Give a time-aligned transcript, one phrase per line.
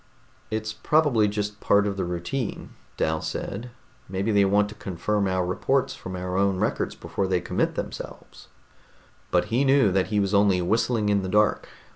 [0.49, 3.69] "It's probably just part of the routine," Dal said.
[4.09, 8.47] "Maybe they want to confirm our reports from our own records before they commit themselves."
[9.29, 11.69] But he knew that he was only whistling in the dark.